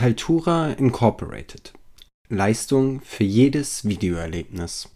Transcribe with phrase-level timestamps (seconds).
[0.00, 1.74] Kaltura Incorporated.
[2.30, 4.88] Leistung für jedes Videoerlebnis.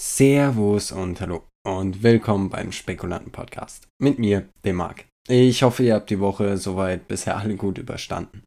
[0.00, 3.86] Servus und hallo und willkommen beim Spekulanten Podcast.
[4.00, 5.04] Mit mir, dem Marc.
[5.28, 8.42] Ich hoffe, ihr habt die Woche soweit bisher alle gut überstanden.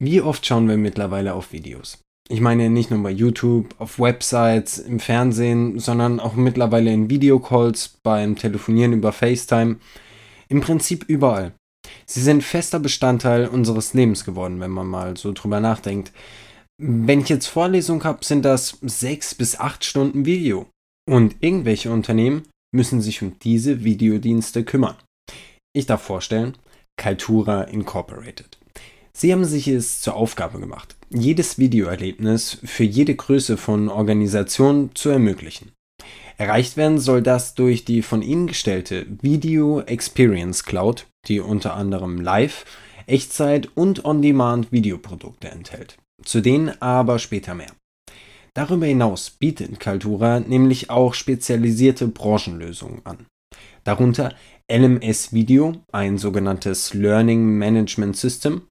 [0.00, 2.00] Wie oft schauen wir mittlerweile auf Videos?
[2.28, 8.00] Ich meine nicht nur bei YouTube, auf Websites, im Fernsehen, sondern auch mittlerweile in Videocalls,
[8.02, 9.76] beim Telefonieren über FaceTime,
[10.52, 11.54] im Prinzip überall.
[12.06, 16.12] Sie sind fester Bestandteil unseres Lebens geworden, wenn man mal so drüber nachdenkt.
[16.78, 20.66] Wenn ich jetzt Vorlesung habe, sind das sechs bis acht Stunden Video.
[21.10, 22.42] Und irgendwelche Unternehmen
[22.74, 24.96] müssen sich um diese Videodienste kümmern.
[25.74, 26.56] Ich darf vorstellen,
[26.96, 28.58] Kaltura Incorporated.
[29.14, 35.08] Sie haben sich es zur Aufgabe gemacht, jedes Videoerlebnis für jede Größe von Organisation zu
[35.08, 35.72] ermöglichen.
[36.36, 42.20] Erreicht werden soll das durch die von ihnen gestellte Video Experience Cloud, die unter anderem
[42.20, 42.64] Live,
[43.06, 45.96] Echtzeit und On-Demand Videoprodukte enthält.
[46.24, 47.72] Zu denen aber später mehr.
[48.54, 53.26] Darüber hinaus bietet Kaltura nämlich auch spezialisierte Branchenlösungen an.
[53.84, 54.34] Darunter
[54.70, 58.62] LMS Video, ein sogenanntes Learning Management System,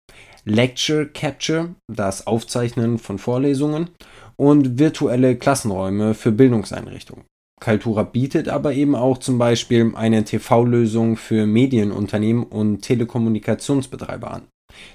[0.45, 3.89] Lecture Capture, das Aufzeichnen von Vorlesungen
[4.37, 7.25] und virtuelle Klassenräume für Bildungseinrichtungen.
[7.61, 14.41] Kaltura bietet aber eben auch zum Beispiel eine TV-Lösung für Medienunternehmen und Telekommunikationsbetreiber an,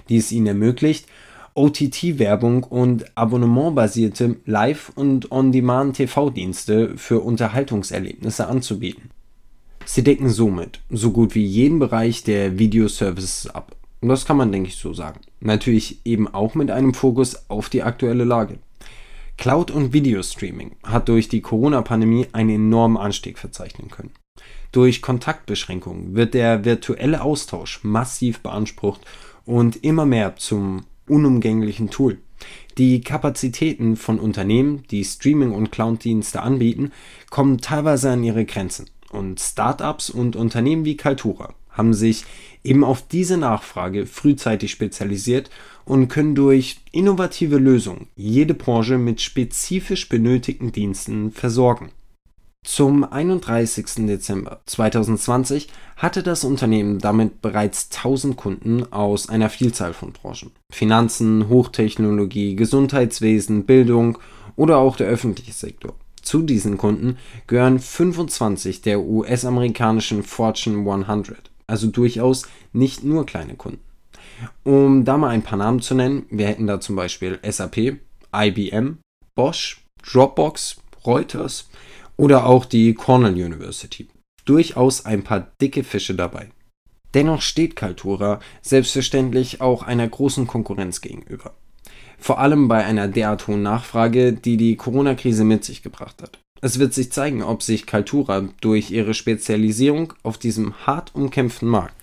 [0.09, 1.07] die es ihnen ermöglicht,
[1.55, 9.11] OTT-Werbung und abonnementbasierte Live- und On-Demand-TV-Dienste für Unterhaltungserlebnisse anzubieten.
[9.85, 13.77] Sie decken somit so gut wie jeden Bereich der Videoservices ab.
[14.01, 15.21] Und das kann man, denke ich, so sagen.
[15.39, 18.59] Natürlich eben auch mit einem Fokus auf die aktuelle Lage.
[19.37, 24.11] Cloud- und Videostreaming hat durch die Corona-Pandemie einen enormen Anstieg verzeichnen können.
[24.71, 29.01] Durch Kontaktbeschränkungen wird der virtuelle Austausch massiv beansprucht
[29.45, 32.17] und immer mehr zum unumgänglichen Tool.
[32.77, 36.91] Die Kapazitäten von Unternehmen, die Streaming- und Cloud-Dienste anbieten,
[37.29, 38.89] kommen teilweise an ihre Grenzen.
[39.09, 42.25] Und Startups und Unternehmen wie Kaltura haben sich
[42.63, 45.49] eben auf diese Nachfrage frühzeitig spezialisiert
[45.85, 51.91] und können durch innovative Lösungen jede Branche mit spezifisch benötigten Diensten versorgen.
[52.65, 54.07] Zum 31.
[54.07, 60.51] Dezember 2020 hatte das Unternehmen damit bereits 1000 Kunden aus einer Vielzahl von Branchen.
[60.69, 64.17] Finanzen, Hochtechnologie, Gesundheitswesen, Bildung
[64.57, 65.95] oder auch der öffentliche Sektor.
[66.21, 67.17] Zu diesen Kunden
[67.47, 73.81] gehören 25 der US-amerikanischen Fortune 100 also durchaus nicht nur kleine Kunden.
[74.63, 77.99] Um da mal ein paar Namen zu nennen, wir hätten da zum Beispiel SAP,
[78.35, 78.99] IBM,
[79.35, 81.69] Bosch, Dropbox, Reuters
[82.15, 84.07] oder auch die Cornell University.
[84.45, 86.49] Durchaus ein paar dicke Fische dabei.
[87.13, 91.53] Dennoch steht Kaltura selbstverständlich auch einer großen Konkurrenz gegenüber.
[92.17, 96.39] Vor allem bei einer derart hohen Nachfrage, die die Corona-Krise mit sich gebracht hat.
[96.61, 101.95] Es wird sich zeigen, ob sich Kaltura durch ihre Spezialisierung auf diesem hart umkämpften Markt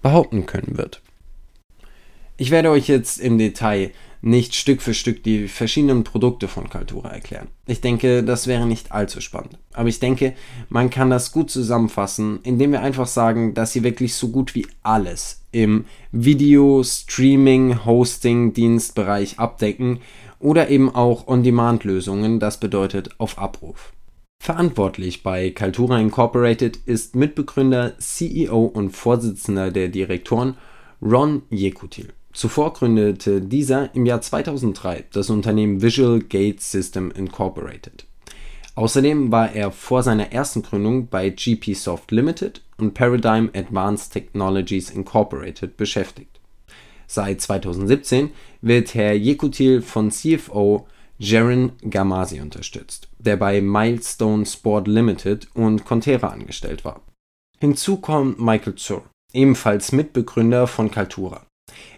[0.00, 1.02] behaupten können wird.
[2.36, 3.92] Ich werde euch jetzt im Detail
[4.22, 7.48] nicht Stück für Stück die verschiedenen Produkte von Kaltura erklären.
[7.66, 9.58] Ich denke, das wäre nicht allzu spannend.
[9.72, 10.34] Aber ich denke,
[10.68, 14.66] man kann das gut zusammenfassen, indem wir einfach sagen, dass sie wirklich so gut wie
[14.82, 20.00] alles im Video, Streaming, Hosting, Dienstbereich abdecken
[20.42, 23.92] oder eben auch On-Demand-Lösungen, das bedeutet auf Abruf.
[24.42, 30.56] Verantwortlich bei Kaltura Incorporated ist Mitbegründer, CEO und Vorsitzender der Direktoren
[31.00, 32.08] Ron Yekutil.
[32.32, 38.06] Zuvor gründete dieser im Jahr 2003 das Unternehmen Visual Gate System Incorporated.
[38.74, 44.90] Außerdem war er vor seiner ersten Gründung bei GP Soft Limited und Paradigm Advanced Technologies
[44.90, 46.40] Incorporated beschäftigt.
[47.12, 48.30] Seit 2017
[48.62, 56.28] wird Herr Yekutil von CFO Jaron Gamasi unterstützt, der bei Milestone Sport Limited und Contera
[56.28, 57.02] angestellt war.
[57.60, 61.44] Hinzu kommt Michael Zur, ebenfalls Mitbegründer von Kaltura.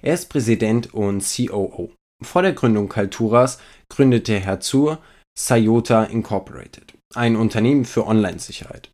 [0.02, 1.92] Er ist Präsident und COO.
[2.20, 4.98] Vor der Gründung Kalturas gründete Herr Zur
[5.38, 8.90] Sayota Incorporated, ein Unternehmen für Online-Sicherheit.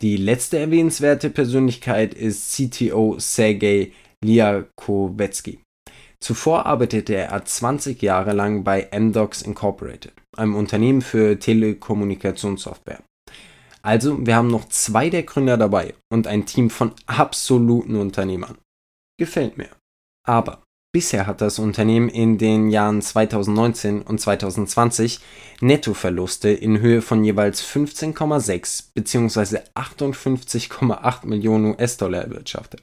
[0.00, 5.60] Die letzte erwähnenswerte Persönlichkeit ist CTO Sergei Liakovetsky.
[6.20, 13.02] Zuvor arbeitete er 20 Jahre lang bei Amdocs Incorporated, einem Unternehmen für Telekommunikationssoftware.
[13.82, 18.56] Also, wir haben noch zwei der Gründer dabei und ein Team von absoluten Unternehmern.
[19.18, 19.70] Gefällt mir.
[20.24, 20.62] Aber
[20.94, 25.18] bisher hat das Unternehmen in den Jahren 2019 und 2020
[25.60, 29.58] Nettoverluste in Höhe von jeweils 15,6 bzw.
[29.74, 32.82] 58,8 Millionen US-Dollar erwirtschaftet.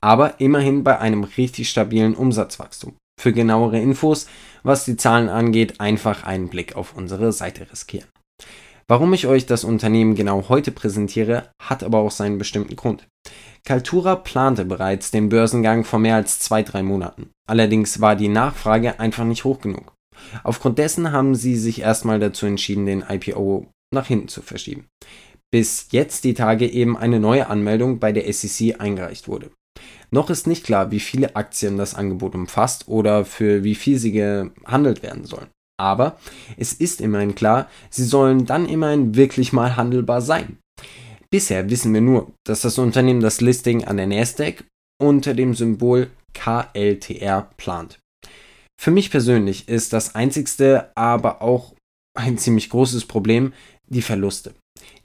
[0.00, 2.96] Aber immerhin bei einem richtig stabilen Umsatzwachstum.
[3.20, 4.26] Für genauere Infos,
[4.62, 8.08] was die Zahlen angeht, einfach einen Blick auf unsere Seite riskieren.
[8.88, 13.06] Warum ich euch das Unternehmen genau heute präsentiere, hat aber auch seinen bestimmten Grund.
[13.64, 17.30] Kaltura plante bereits den Börsengang vor mehr als zwei, drei Monaten.
[17.48, 19.92] Allerdings war die Nachfrage einfach nicht hoch genug.
[20.42, 24.86] Aufgrund dessen haben sie sich erstmal dazu entschieden, den IPO nach hinten zu verschieben.
[25.52, 29.50] Bis jetzt die Tage eben eine neue Anmeldung bei der SEC eingereicht wurde.
[30.10, 34.12] Noch ist nicht klar, wie viele Aktien das Angebot umfasst oder für wie viel sie
[34.12, 35.48] gehandelt werden sollen.
[35.78, 36.18] Aber
[36.56, 40.58] es ist immerhin klar, sie sollen dann immerhin wirklich mal handelbar sein.
[41.30, 44.64] Bisher wissen wir nur, dass das Unternehmen das Listing an der Nasdaq
[45.00, 47.98] unter dem Symbol KLTR plant.
[48.80, 51.74] Für mich persönlich ist das einzigste, aber auch
[52.18, 53.52] ein ziemlich großes Problem
[53.86, 54.54] die Verluste.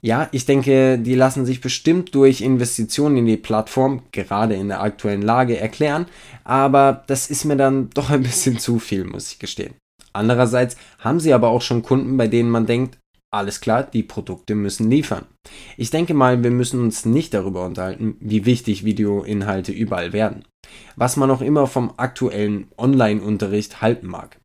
[0.00, 4.82] Ja, ich denke, die lassen sich bestimmt durch Investitionen in die Plattform, gerade in der
[4.82, 6.06] aktuellen Lage, erklären,
[6.44, 9.74] aber das ist mir dann doch ein bisschen zu viel, muss ich gestehen.
[10.12, 12.98] Andererseits haben sie aber auch schon Kunden, bei denen man denkt,
[13.30, 15.26] alles klar, die Produkte müssen liefern.
[15.76, 20.44] Ich denke mal, wir müssen uns nicht darüber unterhalten, wie wichtig Videoinhalte überall werden.
[20.96, 24.38] Was man auch immer vom aktuellen Online-Unterricht halten mag.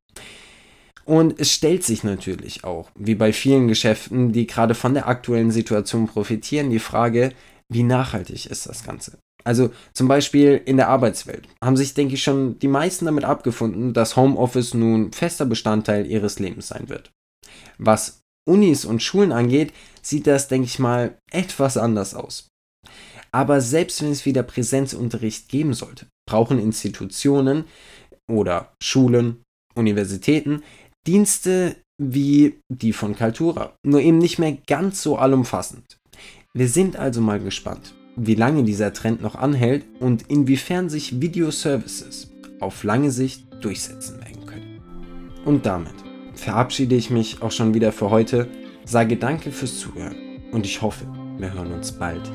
[1.05, 5.51] Und es stellt sich natürlich auch, wie bei vielen Geschäften, die gerade von der aktuellen
[5.51, 7.33] Situation profitieren, die Frage,
[7.69, 9.17] wie nachhaltig ist das Ganze?
[9.43, 13.93] Also zum Beispiel in der Arbeitswelt haben sich, denke ich, schon die meisten damit abgefunden,
[13.93, 17.11] dass Homeoffice nun fester Bestandteil ihres Lebens sein wird.
[17.77, 22.47] Was Unis und Schulen angeht, sieht das, denke ich mal, etwas anders aus.
[23.31, 27.65] Aber selbst wenn es wieder Präsenzunterricht geben sollte, brauchen Institutionen
[28.29, 29.41] oder Schulen,
[29.75, 30.63] Universitäten
[31.07, 35.97] Dienste wie die von Kaltura, nur eben nicht mehr ganz so allumfassend.
[36.53, 42.31] Wir sind also mal gespannt, wie lange dieser Trend noch anhält und inwiefern sich Videoservices
[42.59, 44.81] auf lange Sicht durchsetzen werden können.
[45.45, 45.95] Und damit
[46.33, 48.47] verabschiede ich mich auch schon wieder für heute,
[48.85, 50.15] sage danke fürs Zuhören
[50.51, 51.05] und ich hoffe,
[51.37, 52.31] wir hören uns bald